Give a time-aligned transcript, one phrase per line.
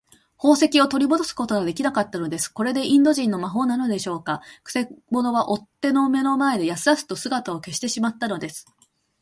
[0.35, 2.47] 宝石をとりもどすこともできなかったのです。
[2.49, 4.41] これがインド人の魔法なのでしょうか。
[4.63, 8.65] くせ者は追っ手の目の前で、やすやすと姿を消してしまったのです。